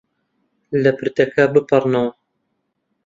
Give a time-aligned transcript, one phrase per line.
[0.81, 2.11] لە پردەکە بپەڕنەوە.